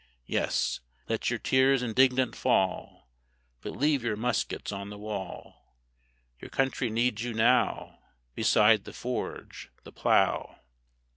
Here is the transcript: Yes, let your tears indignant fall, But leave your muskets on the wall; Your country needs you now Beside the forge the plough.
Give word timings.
Yes, 0.25 0.79
let 1.07 1.29
your 1.29 1.37
tears 1.37 1.83
indignant 1.83 2.35
fall, 2.35 3.07
But 3.61 3.77
leave 3.77 4.03
your 4.03 4.15
muskets 4.15 4.71
on 4.71 4.89
the 4.89 4.97
wall; 4.97 5.75
Your 6.39 6.49
country 6.49 6.89
needs 6.89 7.23
you 7.23 7.35
now 7.35 7.99
Beside 8.33 8.85
the 8.85 8.93
forge 8.93 9.69
the 9.83 9.91
plough. 9.91 10.59